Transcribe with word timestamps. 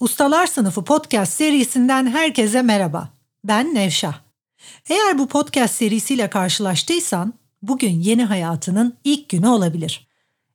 Ustalar 0.00 0.46
Sınıfı 0.46 0.84
podcast 0.84 1.32
serisinden 1.32 2.06
herkese 2.06 2.62
merhaba. 2.62 3.08
Ben 3.44 3.74
Nevşah. 3.74 4.20
Eğer 4.88 5.18
bu 5.18 5.28
podcast 5.28 5.74
serisiyle 5.74 6.30
karşılaştıysan 6.30 7.34
bugün 7.62 8.00
yeni 8.00 8.24
hayatının 8.24 8.96
ilk 9.04 9.28
günü 9.28 9.48
olabilir. 9.48 10.08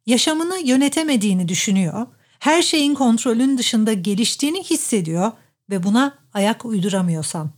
Yaşamını 0.05 0.57
yönetemediğini 0.63 1.47
düşünüyor, 1.47 2.07
her 2.39 2.61
şeyin 2.61 2.93
kontrolün 2.93 3.57
dışında 3.57 3.93
geliştiğini 3.93 4.63
hissediyor 4.63 5.31
ve 5.69 5.83
buna 5.83 6.17
ayak 6.33 6.65
uyduramıyorsan. 6.65 7.51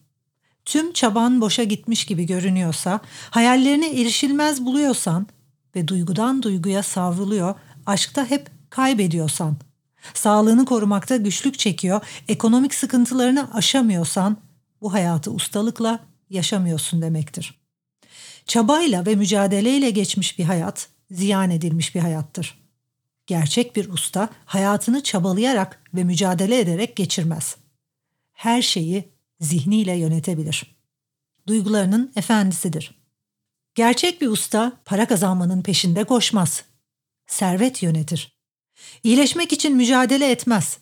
Tüm 0.66 0.94
çaban 0.94 1.42
boşa 1.42 1.64
gitmiş 1.64 2.06
gibi 2.06 2.26
görünüyorsa, 2.26 3.00
hayallerine 3.30 4.02
erişilmez 4.02 4.66
buluyorsan 4.66 5.28
ve 5.76 5.88
duygudan 5.88 6.44
duyguya 6.44 6.84
savruluyor, 6.84 7.56
aşkta 7.86 8.30
hep 8.30 8.52
kaybediyorsan, 8.70 9.58
sağlığını 10.14 10.66
korumakta 10.66 11.18
güçlük 11.18 11.60
çekiyor, 11.60 12.02
ekonomik 12.28 12.74
sıkıntılarını 12.74 13.54
aşamıyorsan 13.54 14.38
bu 14.82 14.94
hayatı 14.94 15.32
ustalıkla 15.32 16.00
yaşamıyorsun 16.30 17.02
demektir. 17.02 17.64
Çabayla 18.46 19.06
ve 19.06 19.16
mücadeleyle 19.16 19.90
geçmiş 19.90 20.40
bir 20.40 20.44
hayat 20.44 20.88
ziyan 21.12 21.52
edilmiş 21.52 21.96
bir 21.96 22.00
hayattır. 22.00 22.64
Gerçek 23.28 23.76
bir 23.76 23.90
usta 23.90 24.30
hayatını 24.46 25.04
çabalayarak 25.04 25.84
ve 25.94 26.04
mücadele 26.04 26.60
ederek 26.60 26.96
geçirmez. 26.96 27.56
Her 28.34 28.62
şeyi 28.62 29.10
zihniyle 29.40 29.98
yönetebilir. 29.98 30.76
Duygularının 31.48 32.12
efendisidir. 32.16 33.04
Gerçek 33.76 34.22
bir 34.22 34.28
usta 34.28 34.72
para 34.86 35.08
kazanmanın 35.08 35.62
peşinde 35.62 36.04
koşmaz. 36.04 36.64
Servet 37.28 37.84
yönetir. 37.84 38.33
İyileşmek 39.04 39.54
için 39.54 39.76
mücadele 39.76 40.32
etmez. 40.32 40.78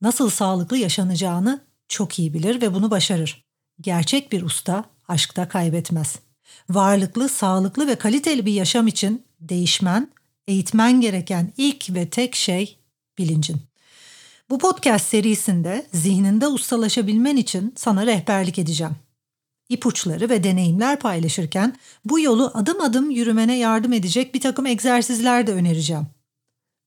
Nasıl 0.00 0.30
sağlıklı 0.30 0.78
yaşanacağını 0.78 1.64
çok 1.88 2.18
iyi 2.18 2.34
bilir 2.34 2.62
ve 2.62 2.74
bunu 2.74 2.90
başarır. 2.90 3.44
Gerçek 3.80 4.32
bir 4.32 4.42
usta 4.42 4.84
aşkta 5.08 5.48
kaybetmez. 5.48 6.18
Varlıklı, 6.68 7.28
sağlıklı 7.28 7.86
ve 7.86 7.96
kaliteli 7.96 8.46
bir 8.46 8.52
yaşam 8.52 8.86
için 8.86 9.24
değişmen, 9.40 10.10
eğitmen 10.48 11.00
gereken 11.00 11.52
ilk 11.56 11.94
ve 11.94 12.08
tek 12.08 12.34
şey 12.34 12.78
bilincin. 13.18 13.56
Bu 14.50 14.58
podcast 14.58 15.06
serisinde 15.06 15.86
zihninde 15.92 16.48
ustalaşabilmen 16.48 17.36
için 17.36 17.72
sana 17.76 18.06
rehberlik 18.06 18.58
edeceğim. 18.58 18.96
İpuçları 19.68 20.30
ve 20.30 20.44
deneyimler 20.44 20.98
paylaşırken 20.98 21.76
bu 22.04 22.20
yolu 22.20 22.50
adım 22.54 22.80
adım 22.80 23.10
yürümene 23.10 23.58
yardım 23.58 23.92
edecek 23.92 24.34
bir 24.34 24.40
takım 24.40 24.66
egzersizler 24.66 25.46
de 25.46 25.52
önereceğim. 25.52 26.06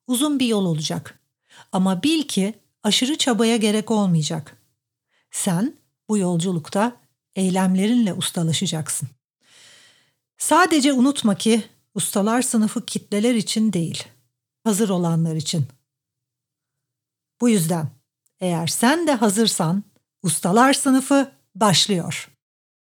Uzun 0.08 0.40
bir 0.40 0.48
yol 0.48 0.66
olacak. 0.66 1.20
Ama 1.72 2.04
bil 2.04 2.24
ki 2.24 2.54
aşırı 2.84 3.18
çabaya 3.18 3.58
gerek 3.58 3.92
olmayacak. 3.92 4.58
Sen 5.32 5.78
bu 6.10 6.18
yolculukta 6.18 6.98
eylemlerinle 7.36 8.14
ustalaşacaksın. 8.14 9.10
Sadece 10.38 10.94
unutma 10.94 11.36
ki 11.36 11.64
ustalar 11.96 12.42
sınıfı 12.42 12.86
kitleler 12.86 13.36
için 13.36 13.74
değil, 13.74 14.04
hazır 14.64 14.90
olanlar 14.90 15.36
için. 15.36 15.66
Bu 17.42 17.50
yüzden 17.50 17.90
eğer 18.40 18.68
sen 18.68 19.08
de 19.08 19.14
hazırsan 19.14 19.84
ustalar 20.24 20.74
sınıfı 20.74 21.32
başlıyor. 21.56 22.37